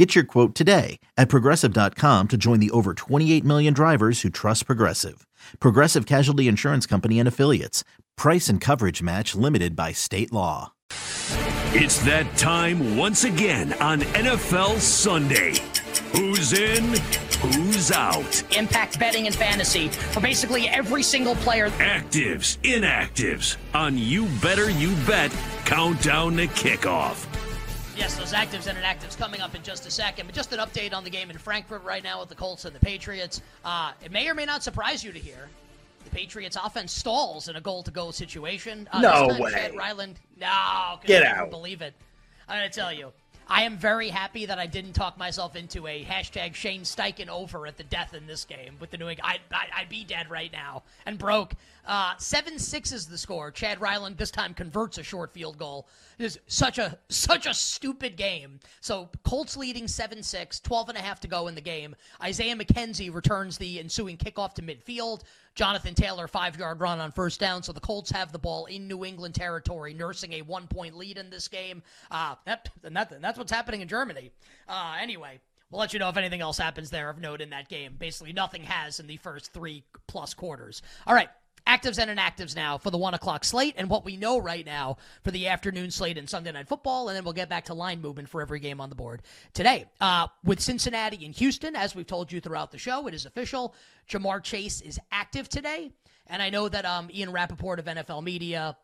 Get 0.00 0.14
your 0.14 0.24
quote 0.24 0.54
today 0.54 0.98
at 1.18 1.28
progressive.com 1.28 2.28
to 2.28 2.38
join 2.38 2.58
the 2.58 2.70
over 2.70 2.94
28 2.94 3.44
million 3.44 3.74
drivers 3.74 4.22
who 4.22 4.30
trust 4.30 4.64
Progressive. 4.64 5.26
Progressive 5.60 6.06
Casualty 6.06 6.48
Insurance 6.48 6.86
Company 6.86 7.18
and 7.18 7.28
Affiliates. 7.28 7.84
Price 8.16 8.48
and 8.48 8.62
coverage 8.62 9.02
match 9.02 9.34
limited 9.34 9.76
by 9.76 9.92
state 9.92 10.32
law. 10.32 10.72
It's 11.74 12.02
that 12.06 12.34
time 12.38 12.96
once 12.96 13.24
again 13.24 13.74
on 13.74 14.00
NFL 14.00 14.78
Sunday. 14.78 15.56
Who's 16.16 16.54
in? 16.54 16.94
Who's 17.42 17.90
out? 17.90 18.42
Impact 18.56 18.98
betting 18.98 19.26
and 19.26 19.34
fantasy 19.34 19.88
for 19.88 20.22
basically 20.22 20.66
every 20.70 21.02
single 21.02 21.34
player. 21.34 21.68
Actives, 21.72 22.56
inactives 22.62 23.58
on 23.74 23.98
You 23.98 24.28
Better 24.40 24.70
You 24.70 24.94
Bet 25.06 25.30
Countdown 25.66 26.38
to 26.38 26.46
Kickoff. 26.46 27.29
Yes, 28.00 28.16
those 28.16 28.32
actives 28.32 28.66
and 28.66 28.78
inactives 28.78 29.14
coming 29.18 29.42
up 29.42 29.54
in 29.54 29.62
just 29.62 29.86
a 29.86 29.90
second. 29.90 30.24
But 30.24 30.34
just 30.34 30.54
an 30.54 30.58
update 30.58 30.94
on 30.94 31.04
the 31.04 31.10
game 31.10 31.30
in 31.30 31.36
Frankfurt 31.36 31.84
right 31.84 32.02
now 32.02 32.18
with 32.20 32.30
the 32.30 32.34
Colts 32.34 32.64
and 32.64 32.74
the 32.74 32.80
Patriots. 32.80 33.42
Uh, 33.62 33.92
it 34.02 34.10
may 34.10 34.26
or 34.26 34.32
may 34.32 34.46
not 34.46 34.62
surprise 34.62 35.04
you 35.04 35.12
to 35.12 35.18
hear 35.18 35.50
the 36.04 36.10
Patriots 36.10 36.56
offense 36.56 36.92
stalls 36.92 37.48
in 37.48 37.56
a 37.56 37.60
goal-to-goal 37.60 38.12
situation. 38.12 38.88
Uh, 38.90 39.02
no 39.02 39.38
way. 39.38 39.52
Chad 39.52 39.76
Ryland. 39.76 40.18
No, 40.40 40.98
Get 41.04 41.26
I 41.26 41.40
out. 41.40 41.50
Believe 41.50 41.82
it. 41.82 41.92
I'm 42.48 42.56
gonna 42.56 42.70
tell 42.70 42.90
you. 42.90 43.12
I 43.46 43.64
am 43.64 43.76
very 43.76 44.08
happy 44.08 44.46
that 44.46 44.58
I 44.58 44.66
didn't 44.66 44.92
talk 44.92 45.18
myself 45.18 45.54
into 45.56 45.86
a 45.88 46.04
hashtag 46.04 46.54
Shane 46.54 46.82
Steichen 46.82 47.28
over 47.28 47.66
at 47.66 47.76
the 47.76 47.82
death 47.82 48.14
in 48.14 48.26
this 48.26 48.44
game 48.44 48.76
with 48.80 48.92
the 48.92 48.96
New 48.96 49.08
England. 49.08 49.28
I'd, 49.30 49.40
I'd, 49.54 49.82
I'd 49.82 49.88
be 49.90 50.04
dead 50.04 50.30
right 50.30 50.50
now 50.52 50.84
and 51.04 51.18
broke. 51.18 51.54
Uh, 51.86 52.14
7 52.18 52.58
6 52.58 52.92
is 52.92 53.06
the 53.06 53.18
score. 53.18 53.50
Chad 53.50 53.80
Ryland 53.80 54.16
this 54.16 54.30
time 54.30 54.54
converts 54.54 54.98
a 54.98 55.02
short 55.02 55.32
field 55.32 55.58
goal. 55.58 55.88
It 56.18 56.24
is 56.24 56.38
such 56.46 56.78
a 56.78 56.98
such 57.08 57.46
a 57.46 57.54
stupid 57.54 58.16
game. 58.16 58.60
So 58.80 59.08
Colts 59.24 59.56
leading 59.56 59.88
7 59.88 60.22
6, 60.22 60.60
12 60.60 60.88
and 60.90 60.98
a 60.98 61.00
half 61.00 61.20
to 61.20 61.28
go 61.28 61.48
in 61.48 61.54
the 61.54 61.60
game. 61.60 61.94
Isaiah 62.22 62.56
McKenzie 62.56 63.12
returns 63.12 63.58
the 63.58 63.78
ensuing 63.80 64.16
kickoff 64.16 64.54
to 64.54 64.62
midfield. 64.62 65.22
Jonathan 65.54 65.94
Taylor, 65.94 66.28
five 66.28 66.58
yard 66.58 66.80
run 66.80 67.00
on 67.00 67.12
first 67.12 67.40
down. 67.40 67.62
So 67.62 67.72
the 67.72 67.80
Colts 67.80 68.10
have 68.10 68.32
the 68.32 68.38
ball 68.38 68.66
in 68.66 68.86
New 68.86 69.04
England 69.04 69.34
territory, 69.34 69.94
nursing 69.94 70.34
a 70.34 70.42
one 70.42 70.66
point 70.66 70.96
lead 70.96 71.18
in 71.18 71.30
this 71.30 71.48
game. 71.48 71.82
Uh, 72.10 72.36
that, 72.46 72.70
and, 72.84 72.96
that, 72.96 73.10
and 73.12 73.22
that's 73.22 73.38
what's 73.38 73.52
happening 73.52 73.80
in 73.80 73.88
Germany. 73.88 74.30
Uh, 74.68 74.96
anyway, 75.00 75.40
we'll 75.70 75.80
let 75.80 75.92
you 75.92 75.98
know 75.98 76.08
if 76.08 76.16
anything 76.16 76.40
else 76.40 76.58
happens 76.58 76.90
there 76.90 77.10
of 77.10 77.18
note 77.20 77.40
in 77.40 77.50
that 77.50 77.68
game. 77.68 77.96
Basically, 77.98 78.32
nothing 78.32 78.62
has 78.62 79.00
in 79.00 79.06
the 79.06 79.16
first 79.16 79.52
three 79.52 79.82
plus 80.06 80.34
quarters. 80.34 80.82
All 81.06 81.14
right. 81.14 81.28
Actives 81.70 82.00
and 82.00 82.10
inactives 82.10 82.56
now 82.56 82.78
for 82.78 82.90
the 82.90 82.98
one 82.98 83.14
o'clock 83.14 83.44
slate, 83.44 83.76
and 83.78 83.88
what 83.88 84.04
we 84.04 84.16
know 84.16 84.38
right 84.38 84.66
now 84.66 84.96
for 85.22 85.30
the 85.30 85.46
afternoon 85.46 85.92
slate 85.92 86.18
and 86.18 86.28
Sunday 86.28 86.50
night 86.50 86.66
football, 86.66 87.08
and 87.08 87.16
then 87.16 87.22
we'll 87.22 87.32
get 87.32 87.48
back 87.48 87.66
to 87.66 87.74
line 87.74 88.00
movement 88.00 88.28
for 88.28 88.42
every 88.42 88.58
game 88.58 88.80
on 88.80 88.88
the 88.88 88.96
board 88.96 89.22
today. 89.54 89.84
Uh, 90.00 90.26
with 90.42 90.60
Cincinnati 90.60 91.24
and 91.24 91.32
Houston, 91.36 91.76
as 91.76 91.94
we've 91.94 92.08
told 92.08 92.32
you 92.32 92.40
throughout 92.40 92.72
the 92.72 92.78
show, 92.78 93.06
it 93.06 93.14
is 93.14 93.24
official. 93.24 93.72
Ja'Marr 94.10 94.42
Chase 94.42 94.80
is 94.80 94.98
active 95.12 95.48
today, 95.48 95.92
and 96.26 96.42
I 96.42 96.50
know 96.50 96.68
that 96.68 96.84
um, 96.84 97.08
Ian 97.14 97.30
Rapoport 97.30 97.78
of 97.78 97.84
NFL 97.84 98.24
Media 98.24 98.76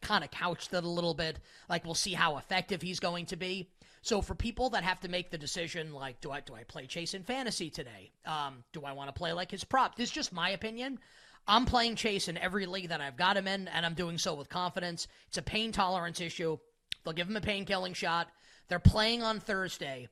kind 0.00 0.24
of 0.24 0.30
couched 0.30 0.72
it 0.72 0.84
a 0.84 0.88
little 0.88 1.12
bit. 1.12 1.38
Like 1.68 1.84
we'll 1.84 1.94
see 1.94 2.14
how 2.14 2.38
effective 2.38 2.80
he's 2.80 2.98
going 2.98 3.26
to 3.26 3.36
be. 3.36 3.68
So 4.00 4.22
for 4.22 4.34
people 4.34 4.70
that 4.70 4.84
have 4.84 5.00
to 5.00 5.08
make 5.08 5.30
the 5.30 5.36
decision, 5.38 5.92
like, 5.92 6.22
do 6.22 6.30
I 6.30 6.40
do 6.40 6.54
I 6.54 6.64
play 6.64 6.86
Chase 6.86 7.12
in 7.12 7.24
fantasy 7.24 7.68
today? 7.68 8.10
Um, 8.24 8.64
do 8.72 8.84
I 8.84 8.92
want 8.92 9.08
to 9.08 9.12
play 9.12 9.34
like 9.34 9.50
his 9.50 9.64
prop? 9.64 9.96
This 9.96 10.08
is 10.08 10.14
just 10.14 10.32
my 10.32 10.48
opinion. 10.48 10.98
I'm 11.46 11.66
playing 11.66 11.96
Chase 11.96 12.28
in 12.28 12.38
every 12.38 12.66
league 12.66 12.88
that 12.88 13.00
I've 13.00 13.16
got 13.16 13.36
him 13.36 13.48
in, 13.48 13.68
and 13.68 13.84
I'm 13.84 13.94
doing 13.94 14.18
so 14.18 14.34
with 14.34 14.48
confidence. 14.48 15.08
It's 15.28 15.38
a 15.38 15.42
pain 15.42 15.72
tolerance 15.72 16.20
issue. 16.20 16.58
They'll 17.04 17.14
give 17.14 17.28
him 17.28 17.36
a 17.36 17.40
pain 17.40 17.64
killing 17.64 17.94
shot. 17.94 18.28
They're 18.68 18.78
playing 18.78 19.22
on 19.22 19.40
Thursday. 19.40 20.08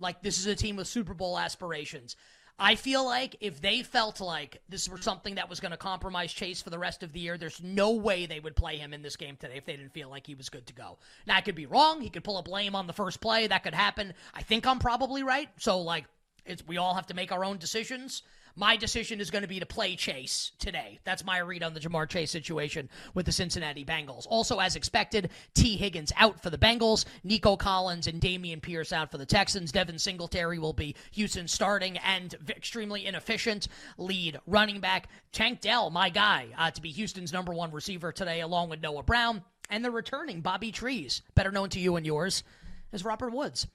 Like 0.00 0.22
this 0.22 0.38
is 0.38 0.46
a 0.46 0.56
team 0.56 0.76
with 0.76 0.88
Super 0.88 1.14
Bowl 1.14 1.38
aspirations. 1.38 2.16
I 2.58 2.74
feel 2.74 3.04
like 3.04 3.36
if 3.40 3.60
they 3.60 3.82
felt 3.82 4.20
like 4.20 4.60
this 4.68 4.88
was 4.88 5.02
something 5.02 5.36
that 5.36 5.48
was 5.48 5.58
going 5.58 5.70
to 5.72 5.76
compromise 5.76 6.32
Chase 6.32 6.60
for 6.60 6.70
the 6.70 6.78
rest 6.78 7.02
of 7.02 7.12
the 7.12 7.20
year, 7.20 7.38
there's 7.38 7.62
no 7.62 7.92
way 7.92 8.26
they 8.26 8.40
would 8.40 8.54
play 8.54 8.76
him 8.76 8.92
in 8.92 9.02
this 9.02 9.16
game 9.16 9.36
today 9.36 9.56
if 9.56 9.64
they 9.64 9.76
didn't 9.76 9.92
feel 9.92 10.10
like 10.10 10.26
he 10.26 10.34
was 10.34 10.48
good 10.48 10.66
to 10.66 10.74
go. 10.74 10.98
Now, 11.26 11.36
I 11.36 11.40
could 11.40 11.54
be 11.54 11.66
wrong. 11.66 12.00
He 12.00 12.10
could 12.10 12.24
pull 12.24 12.38
a 12.38 12.42
blame 12.42 12.74
on 12.74 12.86
the 12.86 12.92
first 12.92 13.20
play. 13.20 13.46
That 13.46 13.64
could 13.64 13.74
happen. 13.74 14.12
I 14.34 14.42
think 14.42 14.66
I'm 14.66 14.78
probably 14.78 15.22
right. 15.22 15.48
So, 15.58 15.80
like, 15.80 16.04
it's 16.44 16.66
we 16.66 16.76
all 16.76 16.94
have 16.94 17.06
to 17.06 17.14
make 17.14 17.32
our 17.32 17.44
own 17.44 17.56
decisions. 17.56 18.22
My 18.54 18.76
decision 18.76 19.20
is 19.20 19.30
going 19.30 19.42
to 19.42 19.48
be 19.48 19.60
to 19.60 19.66
play 19.66 19.96
Chase 19.96 20.52
today. 20.58 20.98
That's 21.04 21.24
my 21.24 21.38
read 21.38 21.62
on 21.62 21.72
the 21.72 21.80
Ja'Marr 21.80 22.08
Chase 22.08 22.30
situation 22.30 22.90
with 23.14 23.24
the 23.24 23.32
Cincinnati 23.32 23.84
Bengals. 23.84 24.26
Also, 24.28 24.58
as 24.58 24.76
expected, 24.76 25.30
Tee 25.54 25.76
Higgins 25.76 26.12
out 26.16 26.42
for 26.42 26.50
the 26.50 26.58
Bengals, 26.58 27.06
Nico 27.24 27.56
Collins 27.56 28.06
and 28.06 28.20
Dameon 28.20 28.60
Pierce 28.60 28.92
out 28.92 29.10
for 29.10 29.16
the 29.16 29.24
Texans. 29.24 29.72
Devin 29.72 29.98
Singletary 29.98 30.58
will 30.58 30.74
be 30.74 30.94
Houston 31.12 31.48
starting 31.48 31.96
and 31.98 32.34
extremely 32.50 33.06
inefficient 33.06 33.68
lead 33.96 34.38
running 34.46 34.80
back. 34.80 35.08
Tank 35.32 35.60
Dell, 35.62 35.88
my 35.88 36.10
guy, 36.10 36.48
uh, 36.58 36.70
to 36.70 36.82
be 36.82 36.90
Houston's 36.90 37.32
number 37.32 37.54
one 37.54 37.72
receiver 37.72 38.12
today, 38.12 38.42
along 38.42 38.68
with 38.68 38.82
Noah 38.82 39.02
Brown. 39.02 39.42
And 39.70 39.82
the 39.82 39.90
returning 39.90 40.42
Bobby 40.42 40.72
Trees, 40.72 41.22
better 41.34 41.50
known 41.50 41.70
to 41.70 41.80
you 41.80 41.96
and 41.96 42.04
yours, 42.04 42.44
as 42.92 43.04
Robert 43.04 43.32
Woods. 43.32 43.66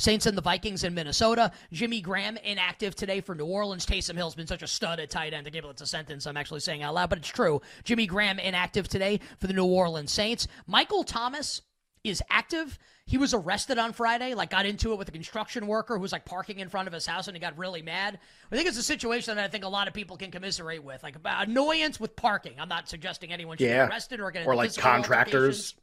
Saints 0.00 0.26
and 0.26 0.36
the 0.36 0.42
Vikings 0.42 0.84
in 0.84 0.94
Minnesota. 0.94 1.52
Jimmy 1.72 2.00
Graham 2.00 2.36
inactive 2.38 2.94
today 2.94 3.20
for 3.20 3.34
New 3.34 3.44
Orleans. 3.46 3.86
Taysom 3.86 4.16
Hill's 4.16 4.34
been 4.34 4.46
such 4.46 4.62
a 4.62 4.66
stud 4.66 4.98
at 5.00 5.10
tight 5.10 5.34
end. 5.34 5.46
I 5.46 5.50
gave 5.50 5.64
it's 5.64 5.82
a 5.82 5.86
sentence 5.86 6.26
I'm 6.26 6.36
actually 6.36 6.60
saying 6.60 6.82
out 6.82 6.94
loud, 6.94 7.10
but 7.10 7.18
it's 7.18 7.28
true. 7.28 7.60
Jimmy 7.84 8.06
Graham 8.06 8.38
inactive 8.38 8.88
today 8.88 9.20
for 9.38 9.46
the 9.46 9.52
New 9.52 9.64
Orleans 9.66 10.10
Saints. 10.10 10.48
Michael 10.66 11.04
Thomas 11.04 11.62
is 12.02 12.22
active. 12.30 12.78
He 13.04 13.18
was 13.18 13.34
arrested 13.34 13.76
on 13.78 13.92
Friday, 13.92 14.34
like 14.34 14.50
got 14.50 14.64
into 14.64 14.92
it 14.92 14.98
with 14.98 15.08
a 15.08 15.12
construction 15.12 15.66
worker 15.66 15.96
who 15.96 16.00
was 16.00 16.12
like 16.12 16.24
parking 16.24 16.60
in 16.60 16.68
front 16.70 16.86
of 16.88 16.94
his 16.94 17.04
house 17.04 17.28
and 17.28 17.36
he 17.36 17.40
got 17.40 17.58
really 17.58 17.82
mad. 17.82 18.18
I 18.50 18.56
think 18.56 18.68
it's 18.68 18.78
a 18.78 18.82
situation 18.82 19.36
that 19.36 19.44
I 19.44 19.48
think 19.48 19.64
a 19.64 19.68
lot 19.68 19.86
of 19.86 19.92
people 19.92 20.16
can 20.16 20.30
commiserate 20.30 20.82
with, 20.82 21.02
like 21.02 21.16
about 21.16 21.46
annoyance 21.46 22.00
with 22.00 22.16
parking. 22.16 22.54
I'm 22.58 22.68
not 22.70 22.88
suggesting 22.88 23.32
anyone 23.32 23.58
should 23.58 23.66
Yeah. 23.66 23.84
be 23.86 23.92
arrested 23.92 24.20
or 24.20 24.30
get 24.30 24.46
arrested. 24.46 24.50
Or 24.50 24.54
like 24.56 24.74
contractors. 24.76 25.74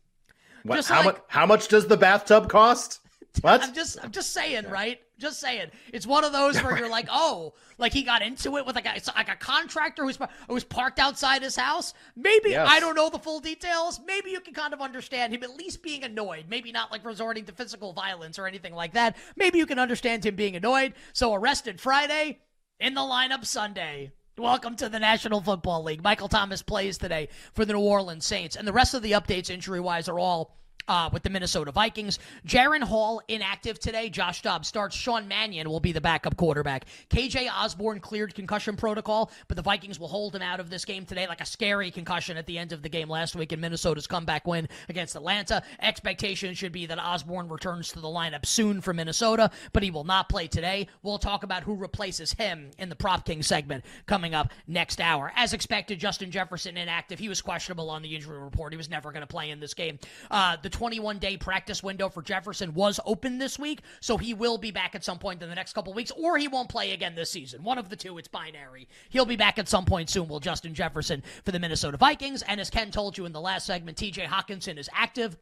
What, 0.63 0.83
how 0.85 0.97
like- 0.97 1.05
much? 1.05 1.17
How 1.27 1.45
much 1.45 1.67
does 1.67 1.85
the 1.87 1.97
bathtub 1.97 2.49
cost? 2.49 3.01
What? 3.41 3.61
I'm 3.63 3.73
just 3.73 4.03
I'm 4.03 4.11
just 4.11 4.33
saying, 4.33 4.67
right? 4.67 4.99
Just 5.19 5.39
saying. 5.39 5.67
It's 5.93 6.07
one 6.07 6.23
of 6.23 6.31
those 6.33 6.57
where 6.63 6.77
you're 6.77 6.89
like, 6.89 7.07
oh, 7.11 7.53
like 7.77 7.93
he 7.93 8.01
got 8.01 8.23
into 8.23 8.57
it 8.57 8.65
with 8.65 8.75
like 8.75 8.87
a 8.87 8.95
it's 8.95 9.07
like 9.15 9.29
a 9.29 9.35
contractor 9.35 10.03
who's 10.03 10.17
who 10.47 10.53
was 10.53 10.63
parked 10.63 10.97
outside 10.97 11.43
his 11.43 11.55
house. 11.55 11.93
Maybe 12.15 12.51
Yes. 12.51 12.67
I 12.69 12.79
don't 12.79 12.95
know 12.95 13.09
the 13.09 13.19
full 13.19 13.39
details. 13.39 13.99
Maybe 14.07 14.31
you 14.31 14.39
can 14.39 14.55
kind 14.55 14.73
of 14.73 14.81
understand 14.81 15.33
him 15.33 15.43
at 15.43 15.55
least 15.55 15.83
being 15.83 16.03
annoyed. 16.03 16.45
Maybe 16.49 16.71
not 16.71 16.91
like 16.91 17.05
resorting 17.05 17.45
to 17.45 17.51
physical 17.51 17.93
violence 17.93 18.39
or 18.39 18.47
anything 18.47 18.73
like 18.73 18.93
that. 18.93 19.17
Maybe 19.35 19.59
you 19.59 19.67
can 19.67 19.77
understand 19.79 20.25
him 20.25 20.35
being 20.35 20.55
annoyed. 20.55 20.93
So 21.13 21.33
arrested 21.35 21.79
Friday, 21.79 22.39
in 22.79 22.93
the 22.93 23.01
lineup 23.01 23.45
Sunday. 23.45 24.11
Welcome 24.37 24.75
to 24.77 24.89
the 24.89 24.99
National 24.99 25.41
Football 25.41 25.83
League. 25.83 26.03
Michael 26.03 26.27
Thomas 26.27 26.61
plays 26.61 26.99
today 26.99 27.29
for 27.53 27.65
the 27.65 27.73
New 27.73 27.79
Orleans 27.79 28.23
Saints, 28.25 28.55
and 28.55 28.67
the 28.67 28.73
rest 28.73 28.93
of 28.93 29.01
the 29.01 29.13
updates 29.13 29.49
injury 29.49 29.79
wise 29.79 30.07
are 30.07 30.19
all 30.19 30.55
uh, 30.87 31.09
with 31.11 31.23
the 31.23 31.29
Minnesota 31.29 31.71
Vikings. 31.71 32.19
Jaren 32.45 32.83
Hall 32.83 33.21
inactive 33.27 33.79
today. 33.79 34.09
Josh 34.09 34.41
Dobbs 34.41 34.67
starts. 34.67 34.95
Sean 34.95 35.27
Mannion 35.27 35.69
will 35.69 35.79
be 35.79 35.91
the 35.91 36.01
backup 36.01 36.37
quarterback. 36.37 36.85
KJ 37.09 37.49
Osborn 37.51 37.99
cleared 37.99 38.33
concussion 38.35 38.75
protocol, 38.75 39.31
but 39.47 39.57
the 39.57 39.63
Vikings 39.63 39.99
will 39.99 40.07
hold 40.07 40.35
him 40.35 40.41
out 40.41 40.59
of 40.59 40.69
this 40.69 40.85
game 40.85 41.05
today, 41.05 41.27
like 41.27 41.41
a 41.41 41.45
scary 41.45 41.91
concussion 41.91 42.37
at 42.37 42.45
the 42.45 42.57
end 42.57 42.71
of 42.71 42.81
the 42.81 42.89
game 42.89 43.09
last 43.09 43.35
week 43.35 43.51
in 43.51 43.59
Minnesota's 43.59 44.07
comeback 44.07 44.47
win 44.47 44.67
against 44.89 45.15
Atlanta. 45.15 45.63
Expectations 45.81 46.57
should 46.57 46.71
be 46.71 46.85
that 46.85 46.99
Osborn 46.99 47.49
returns 47.49 47.89
to 47.89 47.99
the 47.99 48.07
lineup 48.07 48.45
soon 48.45 48.81
for 48.81 48.93
Minnesota, 48.93 49.51
but 49.73 49.83
he 49.83 49.91
will 49.91 50.03
not 50.03 50.29
play 50.29 50.47
today. 50.47 50.87
We'll 51.03 51.17
talk 51.17 51.43
about 51.43 51.63
who 51.63 51.75
replaces 51.75 52.33
him 52.33 52.71
in 52.77 52.89
the 52.89 52.95
Prop 52.95 53.25
King 53.25 53.43
segment 53.43 53.85
coming 54.05 54.33
up 54.33 54.51
next 54.67 55.01
hour. 55.01 55.31
As 55.35 55.53
expected, 55.53 55.99
Justin 55.99 56.31
Jefferson 56.31 56.77
inactive. 56.77 57.19
He 57.19 57.29
was 57.29 57.41
questionable 57.41 57.89
on 57.89 58.01
the 58.01 58.15
injury 58.15 58.39
report. 58.39 58.73
He 58.73 58.77
was 58.77 58.89
never 58.89 59.11
going 59.11 59.21
to 59.21 59.27
play 59.27 59.49
in 59.49 59.59
this 59.59 59.73
game. 59.73 59.99
Uh, 60.31 60.57
the 60.61 60.69
21 60.77 61.17
day 61.17 61.35
practice 61.35 61.81
window 61.81 62.07
for 62.07 62.21
Jefferson 62.21 62.71
was 62.75 62.99
open 63.03 63.39
this 63.39 63.57
week, 63.57 63.81
so 63.99 64.15
he 64.15 64.35
will 64.35 64.59
be 64.59 64.69
back 64.69 64.93
at 64.93 65.03
some 65.03 65.17
point 65.17 65.41
in 65.41 65.49
the 65.49 65.55
next 65.55 65.73
couple 65.73 65.91
weeks, 65.91 66.11
or 66.11 66.37
he 66.37 66.47
won't 66.47 66.69
play 66.69 66.91
again 66.91 67.15
this 67.15 67.31
season. 67.31 67.63
One 67.63 67.79
of 67.79 67.89
the 67.89 67.95
two, 67.95 68.19
it's 68.19 68.27
binary. 68.27 68.87
He'll 69.09 69.25
be 69.25 69.35
back 69.35 69.57
at 69.57 69.67
some 69.67 69.85
point 69.85 70.07
soon, 70.11 70.27
will 70.27 70.39
Justin 70.39 70.75
Jefferson 70.75 71.23
for 71.43 71.51
the 71.51 71.57
Minnesota 71.57 71.97
Vikings. 71.97 72.43
And 72.43 72.61
as 72.61 72.69
Ken 72.69 72.91
told 72.91 73.17
you 73.17 73.25
in 73.25 73.31
the 73.31 73.41
last 73.41 73.65
segment, 73.65 73.97
TJ 73.97 74.25
Hockenson 74.25 74.77
is 74.77 74.87
active. 74.93 75.35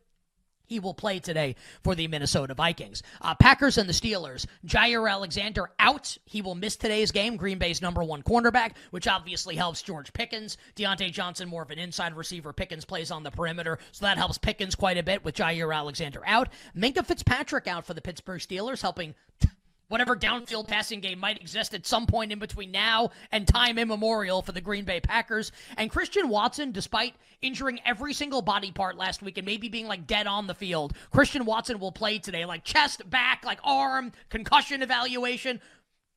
He 0.65 0.79
will 0.79 0.93
play 0.93 1.19
today 1.19 1.55
for 1.83 1.95
the 1.95 2.07
Minnesota 2.07 2.53
Vikings. 2.53 3.03
Uh, 3.21 3.35
Packers 3.35 3.77
and 3.77 3.87
the 3.87 3.93
Steelers. 3.93 4.45
Jaire 4.65 5.09
Alexander 5.09 5.71
out. 5.79 6.17
He 6.25 6.41
will 6.41 6.55
miss 6.55 6.75
today's 6.75 7.11
game. 7.11 7.37
Green 7.37 7.57
Bay's 7.57 7.81
number 7.81 8.03
one 8.03 8.23
cornerback, 8.23 8.71
which 8.91 9.07
obviously 9.07 9.55
helps 9.55 9.81
George 9.81 10.13
Pickens. 10.13 10.57
Diontae 10.75 11.11
Johnson, 11.11 11.49
more 11.49 11.63
of 11.63 11.71
an 11.71 11.79
inside 11.79 12.15
receiver. 12.15 12.53
Pickens 12.53 12.85
plays 12.85 13.11
on 13.11 13.23
the 13.23 13.31
perimeter, 13.31 13.79
so 13.91 14.05
that 14.05 14.17
helps 14.17 14.37
Pickens 14.37 14.75
quite 14.75 14.97
a 14.97 15.03
bit 15.03 15.23
with 15.23 15.35
Jaire 15.35 15.75
Alexander 15.75 16.21
out. 16.25 16.49
Minkah 16.75 17.05
Fitzpatrick 17.05 17.67
out 17.67 17.85
for 17.85 17.93
the 17.93 18.01
Pittsburgh 18.01 18.41
Steelers, 18.41 18.81
helping 18.81 19.15
whatever 19.87 20.15
downfield 20.15 20.67
passing 20.67 20.99
game 20.99 21.19
might 21.19 21.39
exist 21.39 21.73
at 21.73 21.85
some 21.85 22.05
point 22.07 22.31
in 22.31 22.39
between 22.39 22.71
now 22.71 23.11
and 23.31 23.47
time 23.47 23.77
immemorial 23.77 24.41
for 24.41 24.51
the 24.51 24.61
Green 24.61 24.85
Bay 24.85 24.99
Packers. 24.99 25.51
And 25.77 25.89
Christian 25.89 26.29
Watson, 26.29 26.71
despite 26.71 27.13
injuring 27.41 27.79
every 27.85 28.13
single 28.13 28.41
body 28.41 28.71
part 28.71 28.97
last 28.97 29.21
week 29.21 29.37
and 29.37 29.45
maybe 29.45 29.69
being 29.69 29.87
like 29.87 30.07
dead 30.07 30.27
on 30.27 30.47
the 30.47 30.55
field, 30.55 30.93
Christian 31.11 31.45
Watson 31.45 31.79
will 31.79 31.91
play 31.91 32.19
today, 32.19 32.45
like 32.45 32.63
chest, 32.63 33.07
back, 33.09 33.45
like 33.45 33.59
arm, 33.63 34.11
concussion 34.29 34.81
evaluation. 34.81 35.61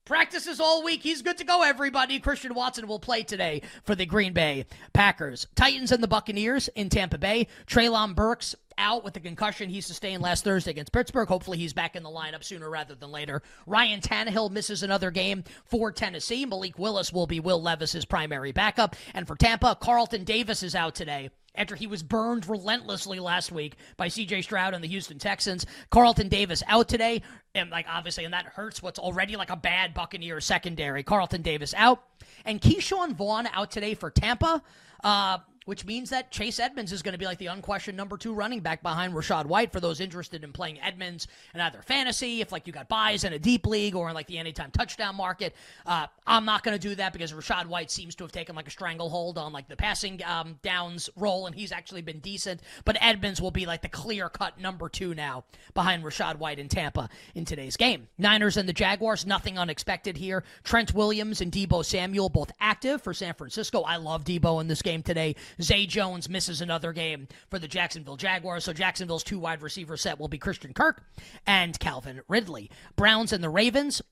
Practices 0.08 0.58
all 0.58 0.82
week. 0.82 1.02
He's 1.02 1.20
good 1.20 1.36
to 1.36 1.44
go, 1.44 1.62
everybody. 1.62 2.18
Christian 2.18 2.54
Watson 2.54 2.86
will 2.88 2.98
play 2.98 3.24
today 3.24 3.60
for 3.84 3.94
the 3.94 4.06
Green 4.06 4.32
Bay 4.32 4.64
Packers. 4.94 5.46
Titans 5.54 5.92
and 5.92 6.02
the 6.02 6.08
Buccaneers 6.08 6.68
in 6.68 6.88
Tampa 6.88 7.18
Bay. 7.18 7.46
Treylon 7.66 8.14
Burks 8.14 8.54
out 8.78 9.04
with 9.04 9.12
the 9.12 9.20
concussion 9.20 9.68
he 9.68 9.82
sustained 9.82 10.22
last 10.22 10.44
Thursday 10.44 10.70
against 10.70 10.92
Pittsburgh. 10.92 11.28
Hopefully, 11.28 11.58
he's 11.58 11.74
back 11.74 11.94
in 11.94 12.02
the 12.02 12.08
lineup 12.08 12.42
sooner 12.42 12.70
rather 12.70 12.94
than 12.94 13.10
later. 13.10 13.42
Ryan 13.66 14.00
Tannehill 14.00 14.50
misses 14.50 14.82
another 14.82 15.10
game 15.10 15.44
for 15.66 15.92
Tennessee. 15.92 16.46
Malik 16.46 16.78
Willis 16.78 17.12
will 17.12 17.26
be 17.26 17.38
Will 17.38 17.60
Levis's 17.60 18.06
primary 18.06 18.52
backup. 18.52 18.96
And 19.12 19.26
for 19.26 19.36
Tampa, 19.36 19.76
Carlton 19.78 20.24
Davis 20.24 20.62
is 20.62 20.74
out 20.74 20.94
today 20.94 21.28
after 21.58 21.74
he 21.74 21.86
was 21.86 22.02
burned 22.02 22.48
relentlessly 22.48 23.20
last 23.20 23.52
week 23.52 23.74
by 23.96 24.08
CJ 24.08 24.44
Stroud 24.44 24.72
and 24.72 24.82
the 24.82 24.88
Houston 24.88 25.18
Texans. 25.18 25.66
Carlton 25.90 26.28
Davis 26.28 26.62
out 26.66 26.88
today. 26.88 27.22
And 27.54 27.70
like 27.70 27.86
obviously, 27.88 28.24
and 28.24 28.32
that 28.32 28.46
hurts 28.46 28.82
what's 28.82 28.98
already 28.98 29.36
like 29.36 29.50
a 29.50 29.56
bad 29.56 29.92
Buccaneer 29.92 30.40
secondary. 30.40 31.02
Carlton 31.02 31.42
Davis 31.42 31.74
out. 31.76 32.04
And 32.44 32.60
Ke'Shawn 32.60 33.14
Vaughn 33.14 33.46
out 33.48 33.70
today 33.70 33.94
for 33.94 34.10
Tampa. 34.10 34.62
Uh, 35.02 35.38
which 35.68 35.84
means 35.84 36.08
that 36.08 36.30
Chase 36.30 36.58
Edmonds 36.60 36.92
is 36.92 37.02
going 37.02 37.12
to 37.12 37.18
be 37.18 37.26
like 37.26 37.36
the 37.36 37.48
unquestioned 37.48 37.94
number 37.94 38.16
two 38.16 38.32
running 38.32 38.60
back 38.60 38.82
behind 38.82 39.12
Rachaad 39.12 39.44
White 39.44 39.70
for 39.70 39.80
those 39.80 40.00
interested 40.00 40.42
in 40.42 40.50
playing 40.50 40.80
Edmonds 40.80 41.28
in 41.54 41.60
either 41.60 41.82
fantasy, 41.82 42.40
if 42.40 42.50
like 42.50 42.66
you 42.66 42.72
got 42.72 42.88
buys 42.88 43.22
in 43.22 43.34
a 43.34 43.38
deep 43.38 43.66
league 43.66 43.94
or 43.94 44.08
in 44.08 44.14
like 44.14 44.28
the 44.28 44.38
anytime 44.38 44.70
touchdown 44.70 45.14
market. 45.14 45.54
Uh, 45.84 46.06
I'm 46.26 46.46
not 46.46 46.62
going 46.62 46.74
to 46.74 46.88
do 46.88 46.94
that 46.94 47.12
because 47.12 47.34
Rachaad 47.34 47.66
White 47.66 47.90
seems 47.90 48.14
to 48.14 48.24
have 48.24 48.32
taken 48.32 48.56
like 48.56 48.66
a 48.66 48.70
stranglehold 48.70 49.36
on 49.36 49.52
like 49.52 49.68
the 49.68 49.76
passing 49.76 50.22
um, 50.24 50.58
downs 50.62 51.10
role, 51.16 51.46
and 51.46 51.54
he's 51.54 51.70
actually 51.70 52.00
been 52.00 52.20
decent. 52.20 52.62
But 52.86 52.96
Edmonds 53.02 53.38
will 53.38 53.50
be 53.50 53.66
like 53.66 53.82
the 53.82 53.90
clear 53.90 54.30
cut 54.30 54.58
number 54.58 54.88
two 54.88 55.14
now 55.14 55.44
behind 55.74 56.02
Rachaad 56.02 56.36
White 56.36 56.58
in 56.58 56.68
Tampa 56.68 57.10
in 57.34 57.44
today's 57.44 57.76
game. 57.76 58.08
Niners 58.16 58.56
and 58.56 58.66
the 58.66 58.72
Jaguars, 58.72 59.26
nothing 59.26 59.58
unexpected 59.58 60.16
here. 60.16 60.44
Trent 60.64 60.94
Williams 60.94 61.42
and 61.42 61.52
Deebo 61.52 61.84
Samuel 61.84 62.30
both 62.30 62.52
active 62.58 63.02
for 63.02 63.12
San 63.12 63.34
Francisco. 63.34 63.82
I 63.82 63.96
love 63.96 64.24
Deebo 64.24 64.62
in 64.62 64.68
this 64.68 64.80
game 64.80 65.02
today. 65.02 65.36
Zay 65.60 65.86
Jones 65.86 66.28
misses 66.28 66.60
another 66.60 66.92
game 66.92 67.28
for 67.50 67.58
the 67.58 67.68
Jacksonville 67.68 68.16
Jaguars. 68.16 68.64
So 68.64 68.72
Jacksonville's 68.72 69.24
two 69.24 69.38
wide 69.38 69.62
receiver 69.62 69.96
set 69.96 70.18
will 70.18 70.28
be 70.28 70.38
Christian 70.38 70.72
Kirk 70.72 71.02
and 71.46 71.78
Calvin 71.78 72.20
Ridley. 72.28 72.70
Browns 72.96 73.32
and 73.32 73.42
the 73.42 73.50
Ravens. 73.50 74.02